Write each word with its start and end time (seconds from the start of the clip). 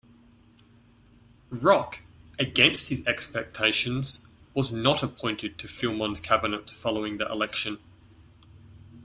Roch, 1.51 1.99
against 2.39 2.87
his 2.87 3.05
expectations, 3.05 4.25
was 4.55 4.71
not 4.71 5.03
appointed 5.03 5.59
to 5.59 5.67
Filmon's 5.67 6.19
cabinet 6.19 6.71
following 6.71 7.17
the 7.17 7.31
election. 7.31 7.77